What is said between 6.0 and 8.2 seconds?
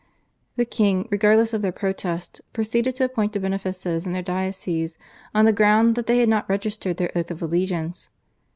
they had not registered their oath of allegiance.